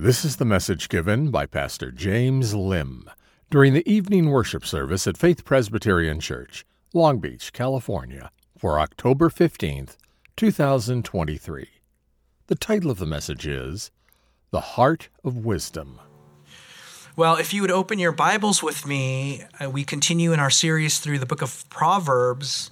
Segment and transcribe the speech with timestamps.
[0.00, 3.10] This is the message given by Pastor James Lim
[3.50, 9.96] during the evening worship service at Faith Presbyterian Church, Long Beach, California, for October 15th,
[10.36, 11.66] 2023.
[12.46, 13.90] The title of the message is
[14.52, 15.98] The Heart of Wisdom.
[17.16, 21.00] Well, if you would open your Bibles with me, uh, we continue in our series
[21.00, 22.70] through the book of Proverbs.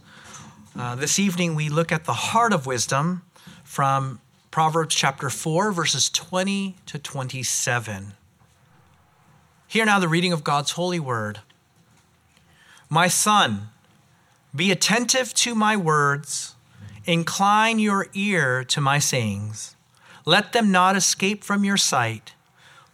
[0.79, 3.23] Uh, this evening, we look at the heart of wisdom
[3.65, 4.21] from
[4.57, 8.15] Proverbs chapter 4, verses 20 to 27.
[9.69, 11.41] Hear now the reading of God's holy word.
[12.89, 13.69] My son,
[14.55, 16.55] be attentive to my words,
[17.05, 19.77] incline your ear to my sayings.
[20.25, 22.33] Let them not escape from your sight.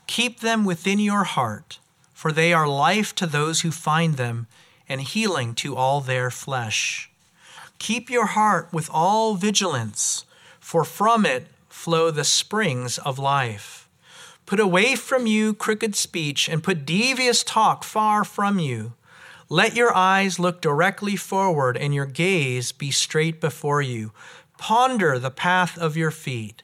[0.08, 1.78] Keep them within your heart,
[2.12, 4.48] for they are life to those who find them
[4.88, 7.08] and healing to all their flesh.
[7.78, 10.24] Keep your heart with all vigilance,
[10.58, 13.88] for from it flow the springs of life.
[14.46, 18.92] Put away from you crooked speech and put devious talk far from you.
[19.48, 24.12] Let your eyes look directly forward and your gaze be straight before you.
[24.58, 26.62] Ponder the path of your feet.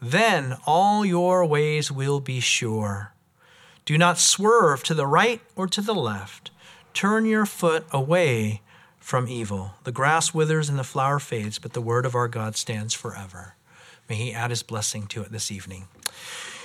[0.00, 3.12] Then all your ways will be sure.
[3.84, 6.50] Do not swerve to the right or to the left.
[6.92, 8.62] Turn your foot away
[8.98, 9.74] from evil.
[9.84, 13.54] The grass withers and the flower fades, but the word of our God stands forever.
[14.08, 15.88] May He add His blessing to it this evening.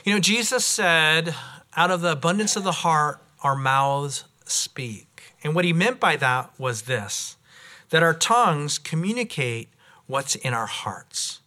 [0.03, 1.35] You know, Jesus said,
[1.75, 5.33] out of the abundance of the heart, our mouths speak.
[5.43, 7.37] And what He meant by that was this
[7.89, 9.69] that our tongues communicate
[10.07, 11.41] what's in our hearts.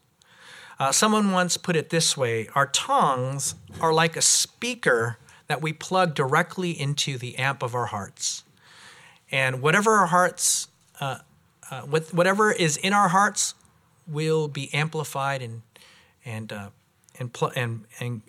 [0.78, 5.72] Uh, someone once put it this way our tongues are like a speaker that we
[5.72, 8.44] plug directly into the amp of our hearts.
[9.30, 10.68] And whatever our hearts,
[11.00, 11.18] uh,
[11.70, 13.54] uh, whatever is in our hearts,
[14.06, 15.62] will be amplified and
[16.26, 16.68] and uh,
[17.18, 18.20] and pl- and and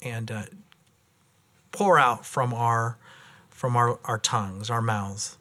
[0.00, 0.42] and uh,
[1.72, 2.96] pour out from our
[3.50, 5.36] from our, our tongues, our mouths.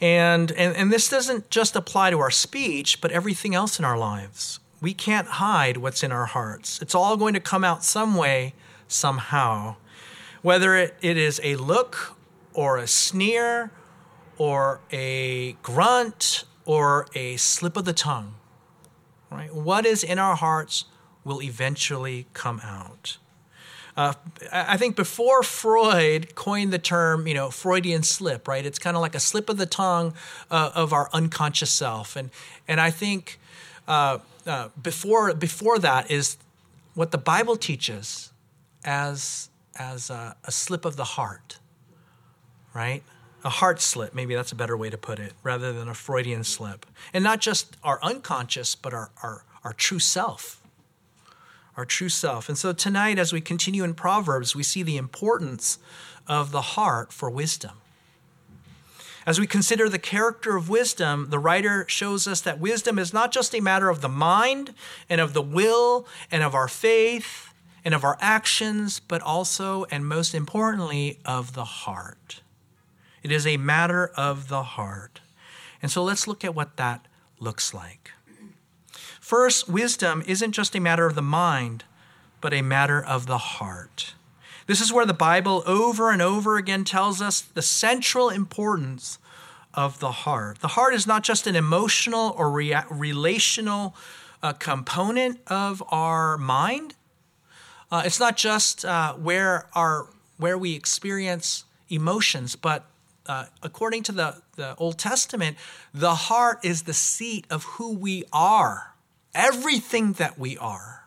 [0.00, 3.96] And, and and this doesn't just apply to our speech, but everything else in our
[3.96, 4.58] lives.
[4.80, 6.82] We can't hide what's in our hearts.
[6.82, 8.54] It's all going to come out some way,
[8.88, 9.76] somehow.
[10.42, 12.16] Whether it, it is a look
[12.52, 13.70] or a sneer
[14.38, 18.34] or a grunt or a slip of the tongue.
[19.30, 19.54] Right?
[19.54, 20.86] What is in our hearts
[21.24, 23.18] will eventually come out.
[23.96, 24.14] Uh,
[24.50, 28.64] I think before Freud coined the term, you know, Freudian slip, right?
[28.64, 30.14] It's kind of like a slip of the tongue
[30.50, 32.30] uh, of our unconscious self, and
[32.66, 33.38] and I think
[33.86, 36.38] uh, uh, before before that is
[36.94, 38.32] what the Bible teaches
[38.82, 41.58] as as a, a slip of the heart,
[42.72, 43.02] right?
[43.44, 46.44] A heart slip, maybe that's a better way to put it, rather than a Freudian
[46.44, 50.61] slip, and not just our unconscious, but our our, our true self
[51.76, 52.48] our true self.
[52.48, 55.78] And so tonight, as we continue in Proverbs, we see the importance
[56.26, 57.72] of the heart for wisdom.
[59.24, 63.30] As we consider the character of wisdom, the writer shows us that wisdom is not
[63.30, 64.74] just a matter of the mind
[65.08, 70.06] and of the will and of our faith and of our actions, but also, and
[70.06, 72.42] most importantly, of the heart.
[73.22, 75.20] It is a matter of the heart.
[75.80, 77.06] And so let's look at what that
[77.38, 78.12] looks like.
[79.20, 81.84] First, wisdom isn't just a matter of the mind,
[82.40, 84.14] but a matter of the heart.
[84.66, 89.18] This is where the Bible over and over again tells us the central importance
[89.74, 90.60] of the heart.
[90.60, 93.94] The heart is not just an emotional or rea- relational
[94.42, 96.94] uh, component of our mind.
[97.90, 102.86] Uh, it's not just uh, where our where we experience emotions, but
[103.26, 105.56] uh, according to the, the Old Testament,
[105.92, 108.92] the heart is the seat of who we are
[109.34, 111.04] everything that we are.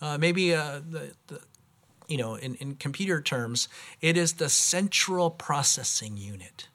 [0.00, 1.40] Uh, maybe uh, the, the,
[2.08, 3.68] you know, in, in computer terms,
[4.00, 6.68] it is the central processing unit.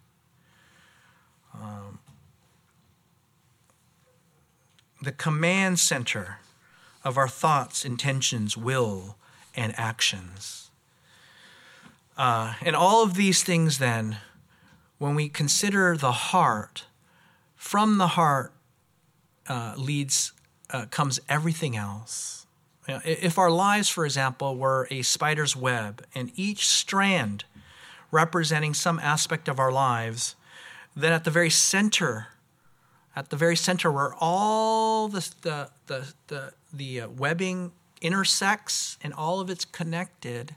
[1.53, 1.99] Um,
[5.01, 6.39] the command center
[7.03, 9.17] of our thoughts, intentions, will,
[9.55, 10.71] and actions.
[12.17, 14.17] Uh, and all of these things, then,
[14.99, 16.85] when we consider the heart,
[17.55, 18.53] from the heart
[19.47, 20.33] uh, leads
[20.69, 22.45] uh, comes everything else.
[22.87, 27.45] You know, if our lives, for example, were a spider's web, and each strand
[28.11, 30.35] representing some aspect of our lives,
[30.95, 32.27] then at the very center,
[33.15, 39.13] at the very center where all the the the the, the uh, webbing intersects and
[39.13, 40.55] all of it's connected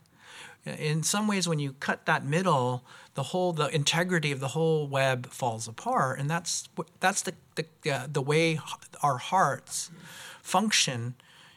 [0.65, 4.87] in some ways when you cut that middle the whole the integrity of the whole
[4.87, 6.69] web falls apart and that's
[7.01, 8.59] that's the the, uh, the way
[9.03, 9.91] our hearts
[10.41, 11.15] function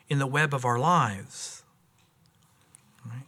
[0.09, 1.63] in the web of our lives.
[3.05, 3.25] Right?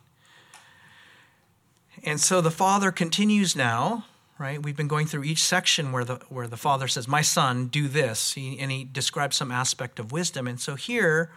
[2.03, 4.05] and so the father continues now
[4.39, 4.61] right?
[4.61, 7.87] We've been going through each section where the where the father says my son do
[7.87, 8.33] this.
[8.33, 10.47] He, and he describes some aspect of wisdom.
[10.47, 11.31] And so here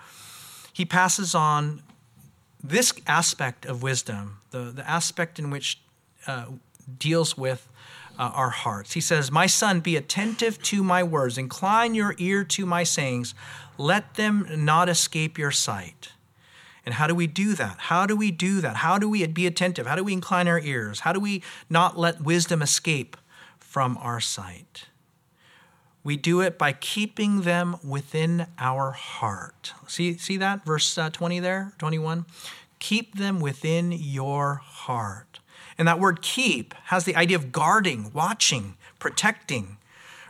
[0.73, 1.83] he passes on
[2.62, 5.81] this aspect of wisdom, the the aspect in which
[6.27, 6.47] uh,
[6.99, 7.69] deals with
[8.19, 8.93] uh, our hearts.
[8.93, 11.39] He says, "My son, be attentive to my words.
[11.39, 13.35] Incline your ear to my sayings.
[13.79, 16.12] Let them not escape your sight."
[16.87, 17.77] And how do we do that?
[17.79, 18.77] How do we do that?
[18.77, 19.87] How do we be attentive?
[19.87, 21.01] How do we incline our ears?
[21.01, 23.17] How do we not let wisdom escape
[23.59, 24.87] from our sight?
[26.02, 29.75] We do it by keeping them within our heart.
[29.87, 30.64] See, see that?
[30.64, 32.25] Verse uh, 20 there, 21.
[32.79, 35.41] Keep them within your heart.
[35.76, 39.76] And that word keep has the idea of guarding, watching, protecting,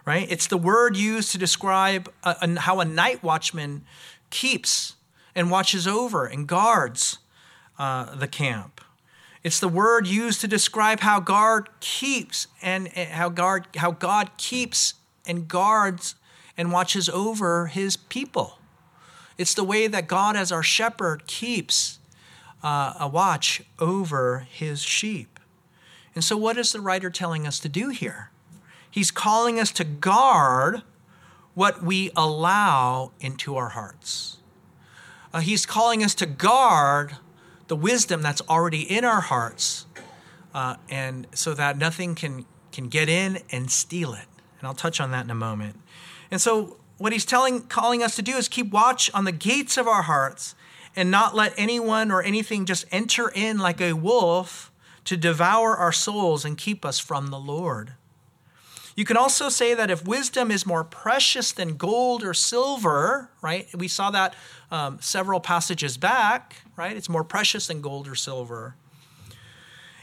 [0.05, 0.27] right?
[0.31, 3.83] It's the word used to describe a, a, how a night watchman
[4.31, 4.95] keeps
[5.35, 7.19] and watches over and guards
[7.79, 8.81] uh, the camp.
[9.43, 14.95] It's the word used to describe how God keeps and how God, how God keeps
[15.27, 16.15] and guards
[16.57, 18.59] and watches over his people.
[19.39, 21.99] It's the way that God, as our shepherd, keeps
[22.63, 25.41] uh, a watch over his sheep.
[26.15, 28.31] And so, what is the writer telling us to do here?
[28.91, 30.83] He's calling us to guard
[31.55, 34.39] what we allow into our hearts.
[35.33, 37.17] Uh, he's calling us to guard
[37.69, 39.87] the wisdom that's already in our hearts,
[40.53, 44.27] uh, and so that nothing can can get in and steal it.
[44.61, 45.81] And I'll touch on that in a moment.
[46.31, 49.77] And so, what he's telling, calling us to do is keep watch on the gates
[49.79, 50.55] of our hearts,
[50.95, 54.71] and not let anyone or anything just enter in like a wolf
[55.05, 57.95] to devour our souls and keep us from the Lord.
[58.97, 63.67] You can also say that if wisdom is more precious than gold or silver, right?
[63.75, 64.35] We saw that
[64.71, 66.95] um, several passages back, right?
[66.97, 68.75] It's more precious than gold or silver.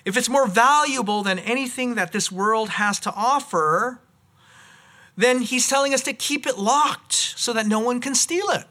[0.04, 4.00] If it's more valuable than anything that this world has to offer,
[5.17, 8.65] then he's telling us to keep it locked so that no one can steal it.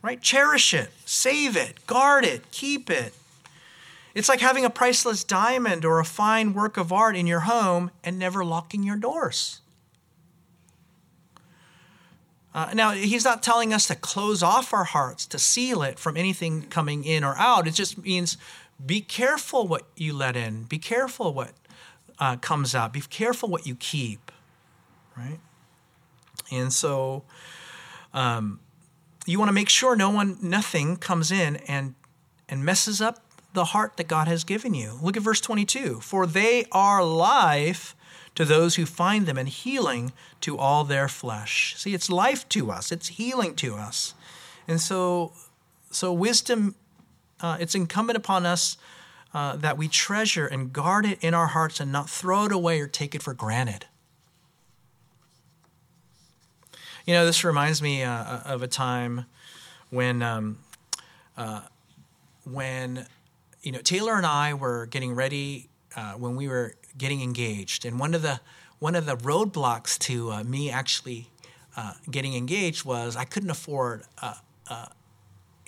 [0.00, 0.22] Right?
[0.22, 3.12] Cherish it, save it, guard it, keep it.
[4.14, 7.90] It's like having a priceless diamond or a fine work of art in your home
[8.02, 9.60] and never locking your doors.
[12.52, 16.16] Uh, now, he's not telling us to close off our hearts, to seal it from
[16.16, 17.68] anything coming in or out.
[17.68, 18.36] It just means
[18.84, 21.52] be careful what you let in, be careful what
[22.18, 24.29] uh, comes out, be careful what you keep,
[25.20, 25.38] right?
[26.50, 27.22] And so
[28.12, 28.60] um,
[29.26, 31.94] you want to make sure no one, nothing comes in and,
[32.48, 33.22] and messes up
[33.52, 34.98] the heart that God has given you.
[35.02, 37.94] Look at verse 22 For they are life
[38.34, 41.74] to those who find them and healing to all their flesh.
[41.76, 44.14] See, it's life to us, it's healing to us.
[44.68, 45.32] And so,
[45.90, 46.76] so wisdom,
[47.40, 48.76] uh, it's incumbent upon us
[49.34, 52.80] uh, that we treasure and guard it in our hearts and not throw it away
[52.80, 53.86] or take it for granted.
[57.10, 59.26] You know, this reminds me uh, of a time
[59.90, 60.60] when, um,
[61.36, 61.62] uh,
[62.44, 63.04] when
[63.62, 67.98] you know, Taylor and I were getting ready uh, when we were getting engaged, and
[67.98, 68.38] one of the
[68.78, 71.30] one of the roadblocks to uh, me actually
[71.76, 74.34] uh, getting engaged was I couldn't afford uh,
[74.68, 74.86] uh,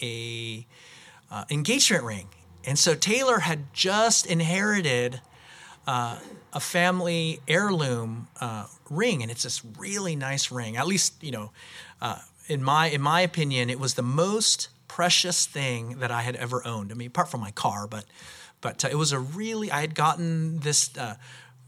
[0.01, 0.65] a
[1.29, 2.29] uh, engagement ring,
[2.63, 5.21] and so Taylor had just inherited
[5.87, 8.29] a family heirloom
[8.91, 10.77] ring, and it's this really nice ring.
[10.77, 11.51] At least, you know,
[12.49, 16.67] in my in my opinion, it was the most precious thing that I had ever
[16.67, 16.93] owned.
[16.93, 18.05] I mean, apart from my car, but
[18.61, 21.17] but uh, it was a really I had gotten this uh,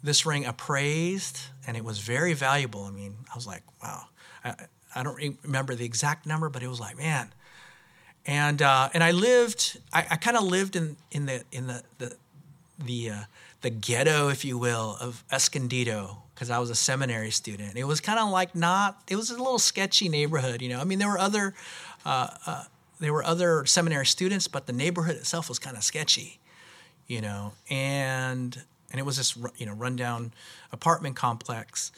[0.03, 2.85] this ring appraised, and it was very valuable.
[2.85, 4.05] I mean, I was like, wow.
[4.45, 4.55] I,
[4.95, 7.33] I don't remember the exact number, but it was like, man.
[8.27, 11.83] And uh, and I lived, I, I kind of lived in in the in the
[11.99, 12.17] the
[12.79, 13.23] the uh,
[13.65, 17.77] the ghetto, if you will, of Escondido because I was a seminary student.
[17.77, 19.01] It was kind of like not.
[19.09, 20.81] It was a little sketchy neighborhood, you know.
[20.81, 21.55] I mean, there were other
[22.05, 22.65] uh, uh
[23.01, 26.41] there were other seminary students, but the neighborhood itself was kind of sketchy,
[27.07, 30.35] you know, and and it was this you know rundown
[30.71, 31.91] apartment complex,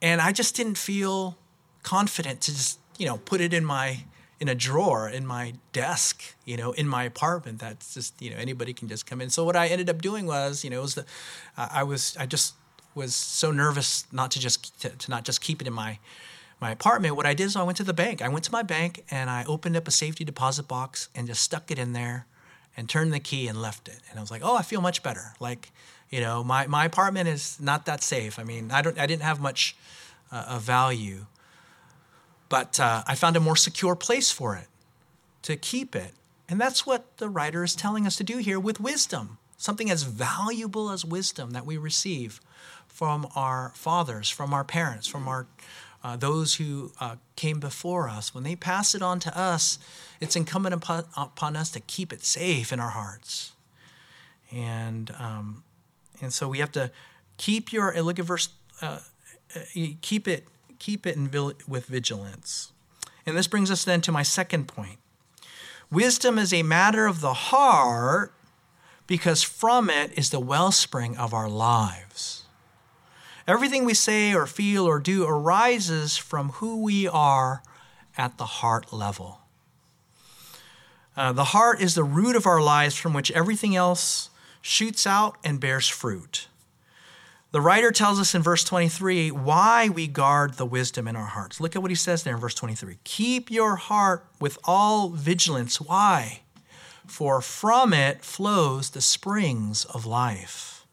[0.00, 1.36] and I just didn't feel
[1.82, 4.04] confident to just you know put it in my
[4.40, 7.58] in a drawer in my desk, you know, in my apartment.
[7.58, 9.30] That's just you know anybody can just come in.
[9.30, 11.04] So what I ended up doing was you know was the
[11.56, 12.54] uh, I was I just
[12.94, 15.98] was so nervous not to just to, to not just keep it in my
[16.60, 18.20] my apartment, what I did is I went to the bank.
[18.20, 21.42] I went to my bank and I opened up a safety deposit box and just
[21.42, 22.26] stuck it in there
[22.76, 24.00] and turned the key and left it.
[24.10, 25.32] And I was like, oh, I feel much better.
[25.40, 25.72] Like,
[26.10, 28.38] you know, my, my apartment is not that safe.
[28.38, 29.74] I mean, I, don't, I didn't have much
[30.30, 31.24] uh, of value,
[32.50, 34.66] but uh, I found a more secure place for it
[35.42, 36.12] to keep it.
[36.50, 39.38] And that's what the writer is telling us to do here with wisdom.
[39.56, 42.40] something as valuable as wisdom that we receive
[42.88, 45.46] from our fathers, from our parents, from our
[46.02, 49.78] uh, those who uh, came before us, when they pass it on to us,
[50.18, 53.52] it's incumbent upon, upon us to keep it safe in our hearts.
[54.50, 55.62] And um,
[56.22, 56.90] and so we have to
[57.36, 58.48] keep your look at verse
[58.82, 59.00] uh,
[59.54, 59.60] uh
[60.00, 60.46] keep it
[60.80, 61.30] keep it in,
[61.68, 62.72] with vigilance.
[63.24, 64.98] And this brings us then to my second point.
[65.92, 68.32] Wisdom is a matter of the heart
[69.06, 72.44] because from it is the wellspring of our lives.
[73.46, 77.62] Everything we say or feel or do arises from who we are
[78.16, 79.40] at the heart level.
[81.16, 84.30] Uh, the heart is the root of our lives from which everything else
[84.62, 86.46] shoots out and bears fruit.
[87.52, 91.60] The writer tells us in verse 23 why we guard the wisdom in our hearts.
[91.60, 92.98] Look at what he says there in verse 23.
[93.02, 95.80] Keep your heart with all vigilance.
[95.80, 96.42] Why?
[97.06, 100.86] For from it flows the springs of life.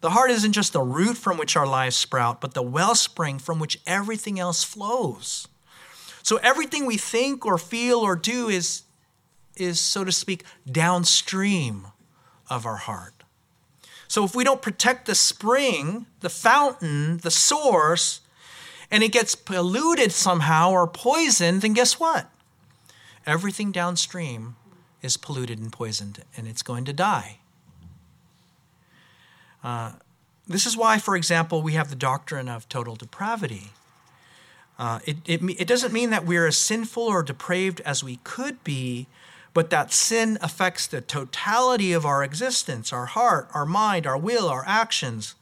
[0.00, 3.60] The heart isn't just the root from which our lives sprout, but the wellspring from
[3.60, 5.46] which everything else flows.
[6.24, 8.82] So everything we think or feel or do is,
[9.56, 11.86] is so to speak, downstream
[12.50, 13.13] of our heart.
[14.08, 18.20] So if we don't protect the spring, the fountain, the source,
[18.90, 22.30] and it gets polluted somehow or poisoned, then guess what?
[23.26, 24.56] Everything downstream
[25.02, 27.38] is polluted and poisoned, and it's going to die.
[29.62, 29.92] Uh,
[30.46, 33.70] this is why, for example, we have the doctrine of total depravity.
[34.78, 38.62] Uh, it, it, it doesn't mean that we're as sinful or depraved as we could
[38.64, 39.06] be,
[39.54, 44.48] but that sin affects the totality of our existence, our heart, our mind, our will,
[44.48, 45.36] our actions.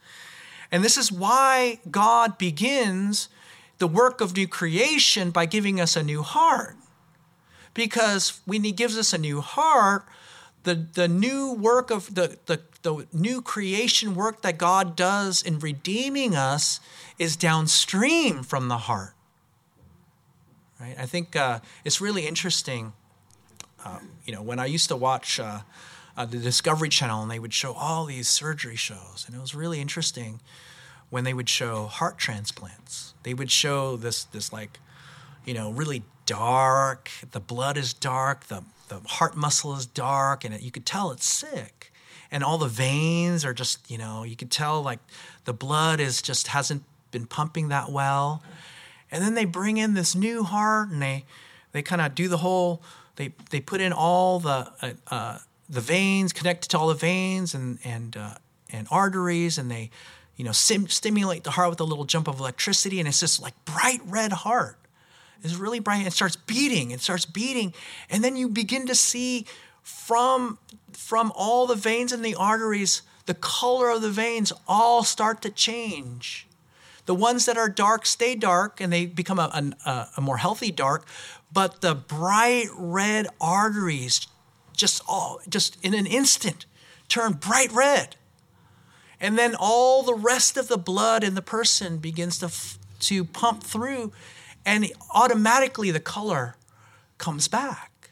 [0.71, 3.27] And this is why God begins
[3.79, 6.77] the work of new creation by giving us a new heart.
[7.73, 10.05] Because when He gives us a new heart,
[10.61, 15.57] the, the new work of the, the, the new creation work that God does in
[15.57, 16.79] redeeming us
[17.17, 19.15] is downstream from the heart.
[20.79, 20.95] Right?
[20.97, 22.93] I think uh, it's really interesting
[23.85, 25.59] um, you know, when I used to watch uh,
[26.15, 29.55] uh, the Discovery Channel and they would show all these surgery shows, and it was
[29.55, 30.39] really interesting
[31.09, 33.13] when they would show heart transplants.
[33.23, 34.79] They would show this this like,
[35.45, 37.09] you know, really dark.
[37.31, 38.47] The blood is dark.
[38.47, 41.91] The the heart muscle is dark, and it, you could tell it's sick.
[42.31, 44.99] And all the veins are just, you know, you could tell like
[45.45, 48.41] the blood is just hasn't been pumping that well.
[49.11, 51.25] And then they bring in this new heart, and they
[51.71, 52.81] they kind of do the whole
[53.15, 55.37] they they put in all the uh, uh,
[55.69, 58.35] the veins connected to all the veins and and uh,
[58.71, 59.89] and arteries, and they
[60.35, 63.41] you know sim- stimulate the heart with a little jump of electricity, and it's just
[63.41, 64.77] like bright red heart.
[65.43, 66.07] It's really bright.
[66.07, 66.91] It starts beating.
[66.91, 67.73] It starts beating,
[68.09, 69.45] and then you begin to see
[69.81, 70.57] from
[70.91, 75.49] from all the veins and the arteries, the color of the veins all start to
[75.49, 76.47] change.
[77.05, 80.71] The ones that are dark stay dark and they become a, a, a more healthy
[80.71, 81.05] dark,
[81.51, 84.27] but the bright red arteries
[84.75, 86.65] just all just in an instant
[87.07, 88.15] turn bright red.
[89.19, 92.51] And then all the rest of the blood in the person begins to
[93.07, 94.11] to pump through
[94.65, 96.55] and automatically the color
[97.17, 98.11] comes back.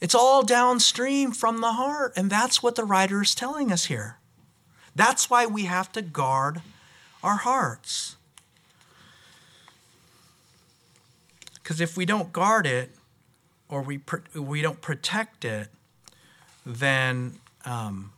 [0.00, 4.18] It's all downstream from the heart and that's what the writer is telling us here.
[4.94, 6.62] That's why we have to guard
[7.22, 8.16] our hearts
[11.68, 12.92] Because if we don't guard it
[13.68, 14.00] or we,
[14.34, 15.68] we don't protect it,
[16.64, 17.34] then,
[17.66, 18.12] um,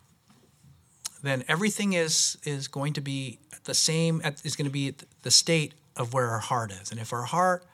[1.25, 5.75] then everything is, is going to be the same, is going to be the state
[5.97, 6.92] of where our heart is.
[6.92, 7.64] And if our heart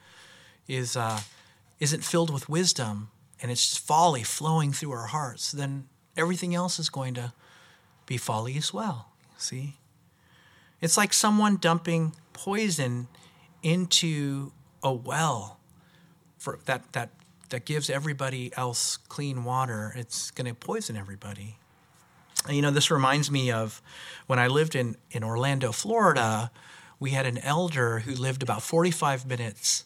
[0.67, 1.21] is, uh,
[1.79, 3.11] isn't filled with wisdom
[3.43, 7.35] and it's just folly flowing through our hearts, then everything else is going to
[8.07, 9.11] be folly as well.
[9.37, 9.75] See?
[10.81, 13.09] It's like someone dumping poison
[13.63, 14.53] into
[14.83, 15.59] a well
[16.39, 17.11] for that that
[17.51, 21.57] that gives everybody else clean water, it's going to poison everybody.
[22.47, 23.81] And, you know, this reminds me of
[24.27, 26.51] when I lived in in Orlando, Florida.
[26.99, 29.85] We had an elder who lived about 45 minutes,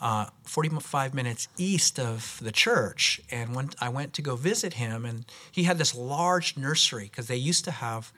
[0.00, 3.20] uh, 45 minutes east of the church.
[3.30, 7.28] And when I went to go visit him, and he had this large nursery because
[7.28, 8.12] they used to have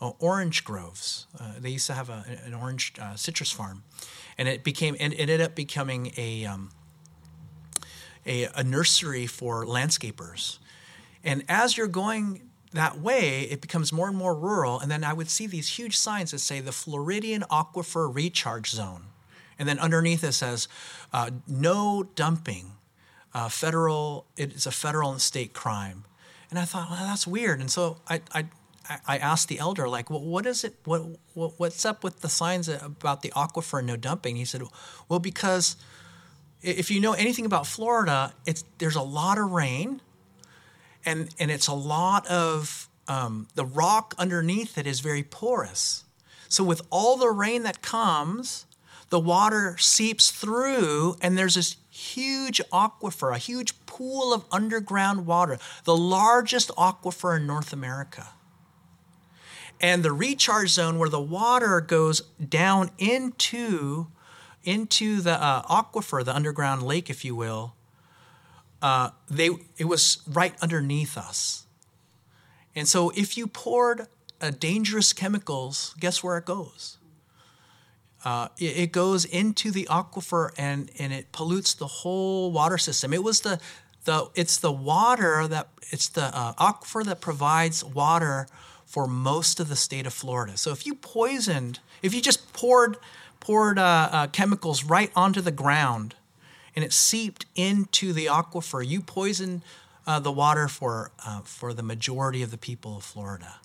[0.00, 1.26] uh, orange groves.
[1.38, 3.82] Uh, they used to have a, an orange uh, citrus farm,
[4.38, 6.70] and it became and it ended up becoming a um,
[8.26, 10.58] a, a nursery for landscapers.
[11.24, 14.78] And as you're going that way, it becomes more and more rural.
[14.78, 19.06] And then I would see these huge signs that say the Floridian Aquifer Recharge Zone.
[19.58, 20.68] And then underneath it says,
[21.12, 22.72] uh, no dumping.
[23.32, 26.04] Uh, federal, it is a federal and state crime.
[26.50, 27.60] And I thought, well, that's weird.
[27.60, 28.46] And so I, I,
[29.06, 30.74] I asked the elder, like, well, what is it?
[30.84, 31.02] What,
[31.34, 34.36] what what's up with the signs about the aquifer and no dumping?
[34.36, 34.62] He said,
[35.08, 35.76] well, because
[36.62, 40.00] if you know anything about Florida, it's there's a lot of rain,
[41.04, 46.04] and and it's a lot of um, the rock underneath it is very porous.
[46.48, 48.66] So with all the rain that comes,
[49.10, 55.58] the water seeps through, and there's this huge aquifer, a huge pool of underground water,
[55.84, 58.28] the largest aquifer in North America.
[59.80, 64.06] And the recharge zone where the water goes down into,
[64.64, 67.74] into the uh, aquifer, the underground lake, if you will,
[68.80, 71.66] uh, they, it was right underneath us.
[72.74, 74.06] And so if you poured
[74.40, 76.98] uh, dangerous chemicals, guess where it goes?
[78.24, 83.14] Uh, it, it, goes into the aquifer and, and it pollutes the whole water system.
[83.14, 83.60] It was the,
[84.04, 88.48] the it's the water that it's the uh, aquifer that provides water
[88.86, 90.56] for most of the state of Florida.
[90.56, 92.96] So if you poisoned, if you just poured
[93.40, 96.14] poured uh, uh, chemicals right onto the ground
[96.74, 99.62] and it seeped into the aquifer, you poisoned
[100.06, 103.56] uh, the water for uh, for the majority of the people of Florida.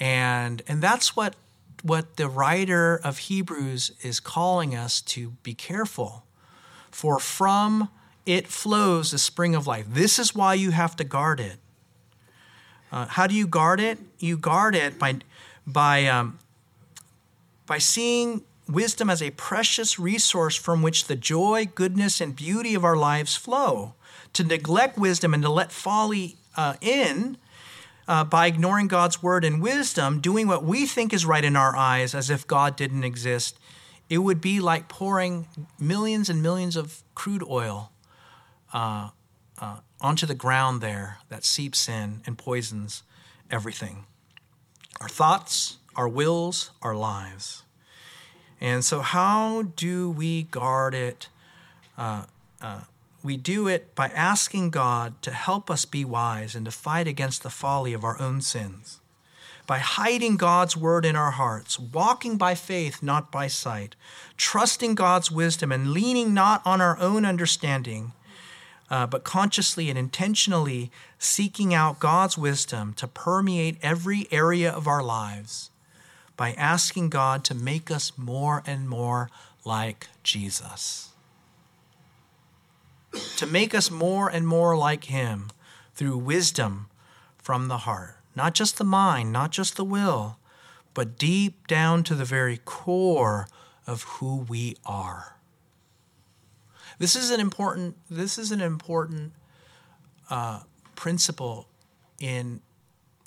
[0.00, 1.36] And and that's what
[1.82, 6.24] what the writer of Hebrews is calling us to be careful.
[6.90, 7.90] For from
[8.24, 9.86] it flows the spring of life.
[9.88, 11.58] This is why you have to guard it.
[12.92, 13.98] Uh, how do you guard it?
[14.18, 15.16] You guard it by,
[15.66, 16.38] by, um,
[17.66, 22.84] by seeing wisdom as a precious resource from which the joy, goodness, and beauty of
[22.84, 23.94] our lives flow.
[24.34, 27.38] To neglect wisdom and to let folly uh, in
[28.08, 31.76] uh, by ignoring God's word and wisdom, doing what we think is right in our
[31.76, 33.58] eyes as if God didn't exist,
[34.08, 37.90] it would be like pouring millions and millions of crude oil
[38.72, 39.10] uh,
[39.58, 43.02] uh, onto the ground there that seeps in and poisons
[43.50, 44.04] everything
[45.00, 47.64] our thoughts, our wills, our lives.
[48.60, 51.28] And so, how do we guard it?
[51.98, 52.24] Uh,
[52.62, 52.80] uh,
[53.22, 57.42] we do it by asking God to help us be wise and to fight against
[57.42, 59.00] the folly of our own sins.
[59.66, 63.96] By hiding God's word in our hearts, walking by faith, not by sight,
[64.36, 68.12] trusting God's wisdom and leaning not on our own understanding,
[68.90, 75.02] uh, but consciously and intentionally seeking out God's wisdom to permeate every area of our
[75.02, 75.70] lives
[76.36, 79.30] by asking God to make us more and more
[79.64, 81.10] like Jesus.
[83.36, 85.50] To make us more and more like Him
[85.94, 86.88] through wisdom
[87.38, 88.16] from the heart.
[88.34, 90.36] Not just the mind, not just the will,
[90.92, 93.48] but deep down to the very core
[93.86, 95.35] of who we are.
[96.98, 97.96] This is an important.
[98.10, 99.32] This is an important
[100.30, 100.60] uh,
[100.94, 101.68] principle
[102.18, 102.60] in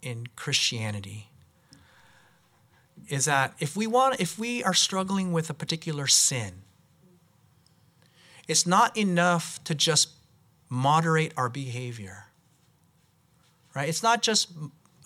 [0.01, 1.29] in Christianity.
[3.07, 6.61] Is that if we want, if we are struggling with a particular sin,
[8.47, 10.09] it's not enough to just
[10.69, 12.25] moderate our behavior.
[13.75, 13.89] Right?
[13.89, 14.51] It's not just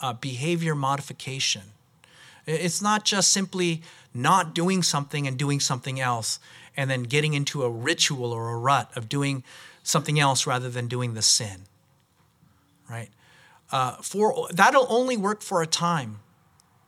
[0.02, 1.64] uh, behavior modification.
[2.46, 3.82] It's not just simply
[4.14, 6.40] not doing something and doing something else
[6.76, 9.44] and then getting into a ritual or a rut of doing
[9.84, 11.64] something else rather than doing the sin.
[12.90, 13.10] Right?
[13.72, 16.20] Uh, for that'll only work for a time.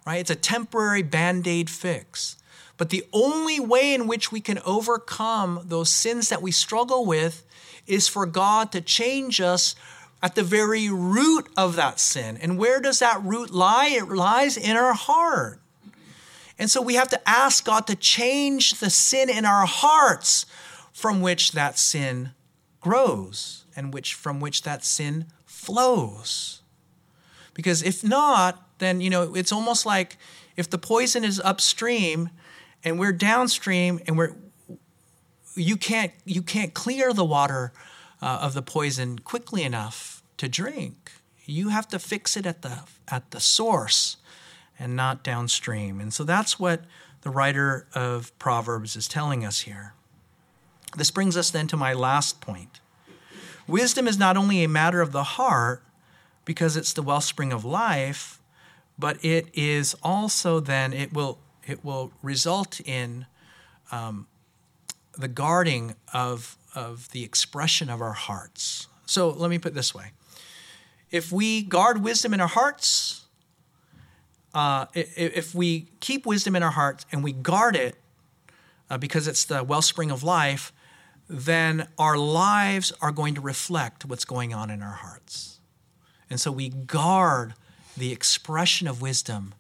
[0.05, 0.19] Right?
[0.19, 2.37] It's a temporary band-aid fix.
[2.77, 7.45] But the only way in which we can overcome those sins that we struggle with
[7.87, 9.75] is for God to change us
[10.21, 12.37] at the very root of that sin.
[12.41, 13.89] And where does that root lie?
[13.91, 15.61] It lies in our heart.
[16.57, 20.45] And so we have to ask God to change the sin in our hearts
[20.93, 22.31] from which that sin
[22.79, 26.61] grows and which from which that sin flows.
[27.53, 30.17] Because if not, then you know it's almost like
[30.55, 32.29] if the poison is upstream
[32.83, 34.35] and we're downstream and we're
[35.55, 37.73] you can't you can't clear the water
[38.21, 41.11] uh, of the poison quickly enough to drink.
[41.45, 44.17] You have to fix it at the at the source
[44.79, 46.01] and not downstream.
[46.01, 46.81] And so that's what
[47.21, 49.93] the writer of Proverbs is telling us here.
[50.97, 52.79] This brings us then to my last point.
[53.67, 55.81] Wisdom is not only a matter of the heart,
[56.45, 58.39] because it's the wellspring of life,
[58.97, 63.25] but it is also then, it will, it will result in
[63.91, 64.27] um,
[65.17, 68.87] the guarding of, of the expression of our hearts.
[69.05, 70.11] So let me put this way.
[71.11, 73.24] If we guard wisdom in our hearts,
[74.55, 77.95] uh, if we keep wisdom in our hearts and we guard it
[78.89, 80.71] uh, because it's the wellspring of life,
[81.27, 85.59] then our lives are going to reflect what's going on in our hearts.
[86.29, 87.53] And so we guard
[87.97, 89.53] the expression of wisdom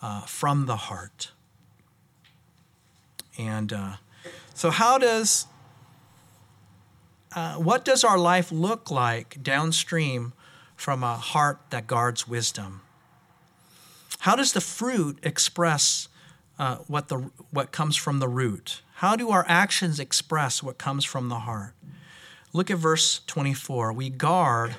[0.00, 1.32] uh, from the heart.
[3.36, 3.92] And uh,
[4.54, 5.46] so, how does
[7.34, 10.34] uh, what does our life look like downstream
[10.76, 12.82] from a heart that guards wisdom?
[14.20, 16.08] How does the fruit express
[16.58, 18.82] uh, what the what comes from the root?
[18.96, 21.74] How do our actions express what comes from the heart?
[22.52, 23.94] Look at verse 24.
[23.94, 24.76] We guard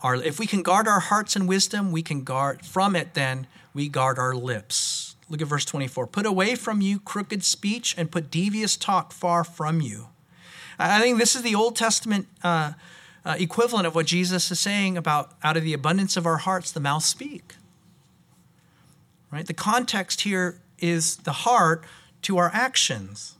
[0.00, 3.46] our if we can guard our hearts in wisdom, we can guard from it then
[3.72, 5.14] we guard our lips.
[5.28, 6.08] Look at verse 24.
[6.08, 10.08] Put away from you crooked speech and put devious talk far from you.
[10.80, 12.72] I think this is the Old Testament uh,
[13.24, 16.72] uh, equivalent of what Jesus is saying about out of the abundance of our hearts,
[16.72, 17.54] the mouth speak.
[19.34, 19.46] Right?
[19.46, 21.84] The context here is the heart
[22.22, 23.34] to our actions.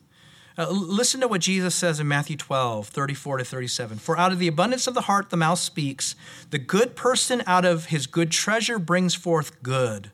[0.59, 3.99] Uh, listen to what Jesus says in Matthew 12, 34 to 37.
[3.99, 6.17] For out of the abundance of the heart, the mouth speaks.
[6.51, 10.11] The good person out of his good treasure brings forth good,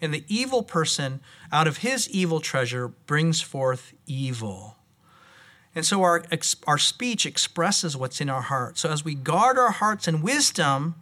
[0.00, 1.20] and the evil person
[1.52, 4.78] out of his evil treasure brings forth evil.
[5.76, 6.24] And so our,
[6.66, 8.78] our speech expresses what's in our heart.
[8.78, 10.96] So as we guard our hearts in wisdom,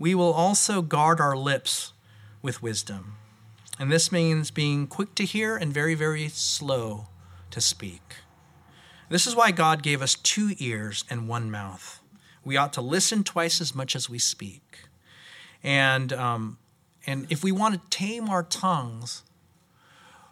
[0.00, 1.92] we will also guard our lips
[2.42, 3.14] with wisdom.
[3.78, 7.06] And this means being quick to hear and very, very slow
[7.50, 8.16] to speak.
[9.08, 12.00] This is why God gave us two ears and one mouth.
[12.44, 14.80] We ought to listen twice as much as we speak.
[15.62, 16.58] And, um,
[17.06, 19.22] and if we want to tame our tongues,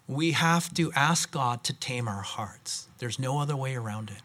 [0.06, 2.88] we have to ask God to tame our hearts.
[2.98, 4.22] There's no other way around it.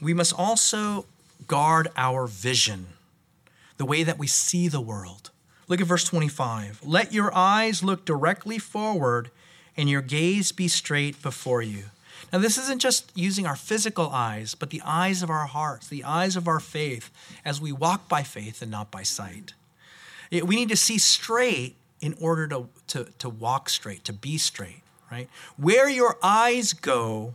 [0.00, 1.06] We must also
[1.46, 2.86] guard our vision,
[3.76, 5.31] the way that we see the world.
[5.72, 6.80] Look at verse 25.
[6.84, 9.30] Let your eyes look directly forward
[9.74, 11.84] and your gaze be straight before you.
[12.30, 16.04] Now, this isn't just using our physical eyes, but the eyes of our hearts, the
[16.04, 17.08] eyes of our faith,
[17.42, 19.54] as we walk by faith and not by sight.
[20.30, 24.82] We need to see straight in order to, to, to walk straight, to be straight,
[25.10, 25.30] right?
[25.56, 27.32] Where your eyes go,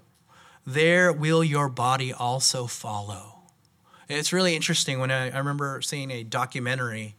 [0.63, 3.39] there will your body also follow.
[4.07, 7.15] It's really interesting when I, I remember seeing a documentary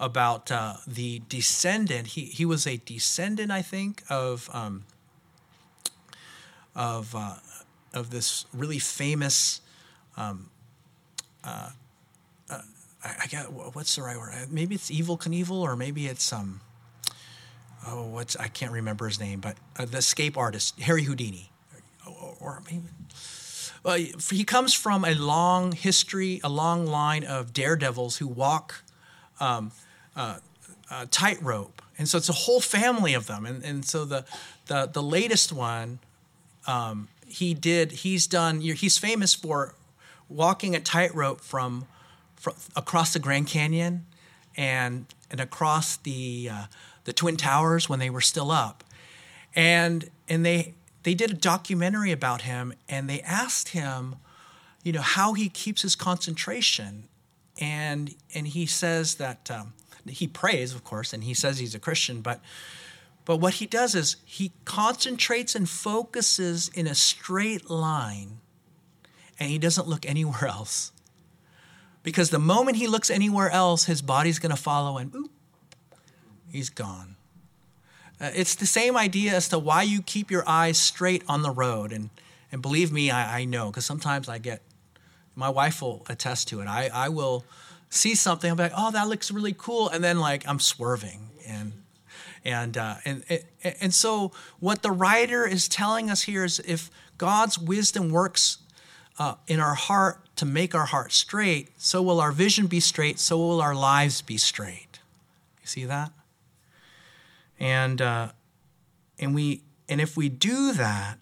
[0.00, 2.08] about uh, the descendant.
[2.08, 4.84] He, he was a descendant, I think, of um,
[6.74, 7.36] of uh,
[7.94, 9.60] of this really famous
[10.16, 10.50] um,
[11.44, 11.70] uh,
[12.50, 12.60] uh,
[13.02, 14.34] I, I get what's the right word?
[14.50, 16.60] Maybe it's Evel Knievel, or maybe it's um,
[17.86, 21.50] oh, what's I can't remember his name, but uh, the escape artist Harry Houdini,
[22.06, 22.84] or, or maybe.
[23.82, 28.82] Well, he comes from a long history, a long line of daredevils who walk
[29.40, 29.72] um,
[30.16, 30.38] uh,
[30.90, 33.46] uh, tightrope, and so it's a whole family of them.
[33.46, 34.24] And, and so the,
[34.66, 35.98] the the latest one,
[36.66, 37.92] um, he did.
[37.92, 38.60] He's done.
[38.60, 39.74] He's famous for
[40.28, 41.86] walking a tightrope from,
[42.36, 44.06] from across the Grand Canyon,
[44.56, 46.64] and and across the uh,
[47.04, 48.84] the Twin Towers when they were still up.
[49.54, 54.16] And and they they did a documentary about him and they asked him,
[54.82, 57.04] you know, how he keeps his concentration.
[57.60, 59.72] And and he says that um,
[60.08, 62.40] he prays, of course, and he says he's a Christian, but
[63.24, 68.40] but what he does is he concentrates and focuses in a straight line
[69.38, 70.92] and he doesn't look anywhere else.
[72.02, 75.28] Because the moment he looks anywhere else, his body's going to follow and boop,
[76.50, 77.16] he's gone.
[78.20, 81.50] Uh, it's the same idea as to why you keep your eyes straight on the
[81.50, 81.92] road.
[81.92, 82.10] And,
[82.52, 84.62] and believe me, I, I know, because sometimes I get,
[85.34, 86.66] my wife will attest to it.
[86.66, 87.44] I, I will
[87.90, 89.88] see something, I'm like, oh, that looks really cool.
[89.88, 91.28] And then, like, I'm swerving.
[91.46, 91.72] And,
[92.44, 93.24] and, uh, and,
[93.62, 98.58] and, so, what the writer is telling us here is if God's wisdom works
[99.18, 103.18] uh, in our heart to make our heart straight, so will our vision be straight,
[103.18, 105.00] so will our lives be straight.
[105.60, 106.12] You see that?
[107.60, 108.32] and uh,
[109.18, 111.18] and we and if we do that,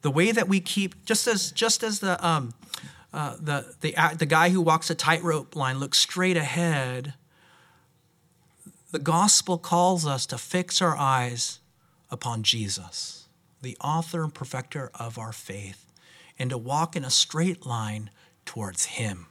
[0.00, 2.54] the way that we keep just as just as the um,
[3.12, 7.14] uh, the the the guy who walks a tightrope line looks straight ahead.
[8.90, 11.60] The gospel calls us to fix our eyes
[12.10, 13.26] upon Jesus,
[13.62, 15.90] the author and perfecter of our faith,
[16.38, 18.10] and to walk in a straight line
[18.44, 19.26] towards Him.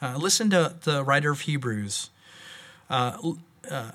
[0.00, 2.10] Uh, listen to the writer of Hebrews.
[2.88, 3.32] Uh,
[3.70, 3.92] uh,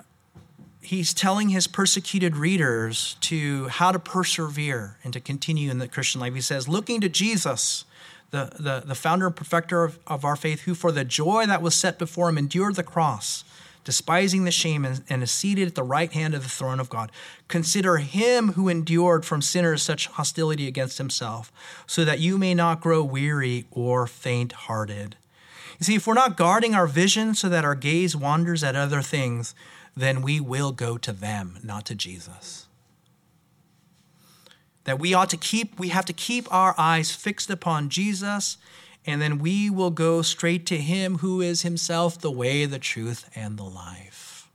[0.83, 6.21] he's telling his persecuted readers to how to persevere and to continue in the Christian
[6.21, 6.33] life.
[6.35, 7.85] He says, looking to Jesus,
[8.33, 11.61] the, the, the founder and perfecter of, of our faith, who for the joy that
[11.61, 13.43] was set before him endured the cross,
[13.83, 16.89] despising the shame, and, and is seated at the right hand of the throne of
[16.89, 17.11] God.
[17.47, 21.51] Consider him who endured from sinners such hostility against himself,
[21.85, 25.15] so that you may not grow weary or faint hearted.
[25.79, 29.03] You see, if we're not guarding our vision so that our gaze wanders at other
[29.03, 29.53] things,
[29.95, 32.62] then we will go to them, not to Jesus.
[34.85, 38.57] That we ought to keep, we have to keep our eyes fixed upon Jesus,
[39.05, 43.29] and then we will go straight to Him who is Himself the way, the truth,
[43.35, 44.49] and the life.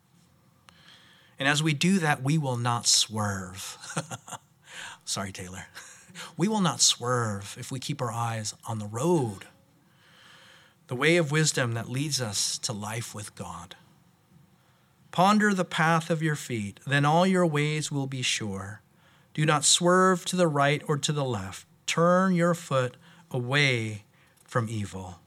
[1.38, 3.78] And as we do that, we will not swerve.
[5.04, 5.66] Sorry, Taylor.
[6.36, 9.44] We will not swerve if we keep our eyes on the road,
[10.88, 13.76] the way of wisdom that leads us to life with God.
[15.12, 18.82] Ponder the path of your feet, then all your ways will be sure.
[19.38, 21.64] Do not swerve to the right or to the left.
[21.87, 22.96] Turn your foot
[23.31, 24.03] away
[24.42, 25.20] from evil.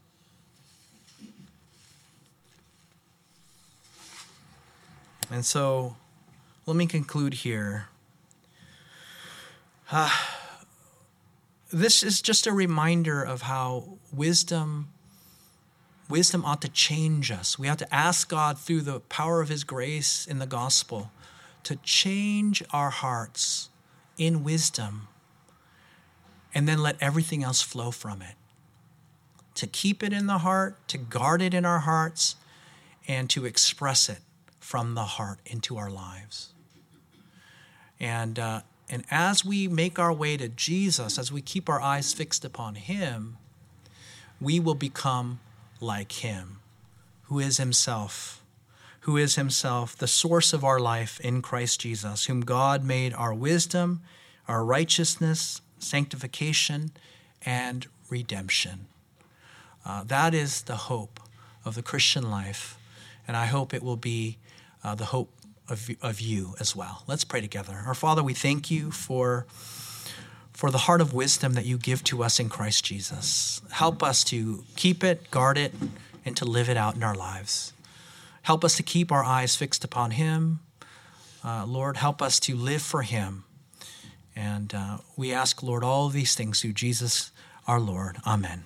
[5.30, 5.96] And so,
[6.66, 7.86] let me conclude here.
[9.90, 10.10] Uh,
[11.72, 14.88] this is just a reminder of how wisdom
[16.10, 17.58] wisdom ought to change us.
[17.58, 21.10] We have to ask God through the power of his grace in the gospel
[21.62, 23.70] to change our hearts
[24.26, 25.08] in wisdom
[26.54, 28.34] and then let everything else flow from it.
[29.56, 32.36] To keep it in the heart, to guard it in our hearts,
[33.08, 34.20] and to express it
[34.60, 36.52] from the heart into our lives.
[37.98, 42.12] And uh, and as we make our way to Jesus, as we keep our eyes
[42.12, 43.38] fixed upon Him,
[44.40, 45.40] we will become
[45.80, 46.58] like Him,
[47.24, 48.41] who is Himself,
[49.02, 53.34] who is Himself the source of our life in Christ Jesus, whom God made our
[53.34, 54.00] wisdom,
[54.48, 56.92] our righteousness, sanctification,
[57.44, 58.86] and redemption.
[59.84, 61.18] Uh, that is the hope
[61.64, 62.78] of the Christian life,
[63.26, 64.38] and I hope it will be
[64.84, 65.30] uh, the hope
[65.68, 67.02] of, of you as well.
[67.08, 67.82] Let's pray together.
[67.86, 69.46] Our Father, we thank you for,
[70.52, 73.62] for the heart of wisdom that you give to us in Christ Jesus.
[73.72, 75.72] Help us to keep it, guard it,
[76.24, 77.72] and to live it out in our lives.
[78.42, 80.60] Help us to keep our eyes fixed upon Him.
[81.44, 83.44] Uh, Lord, help us to live for Him.
[84.34, 87.30] And uh, we ask, Lord, all these things through Jesus
[87.66, 88.18] our Lord.
[88.26, 88.64] Amen.